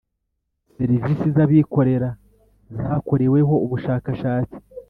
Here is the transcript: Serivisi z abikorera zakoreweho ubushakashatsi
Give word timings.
Serivisi 0.75 1.23
z 1.35 1.37
abikorera 1.45 2.09
zakoreweho 2.85 3.53
ubushakashatsi 3.65 4.57